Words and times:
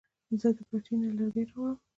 زه 0.41 0.49
د 0.57 0.59
پټي 0.69 0.95
نه 1.01 1.09
لرګي 1.17 1.43
راوړم 1.49 1.77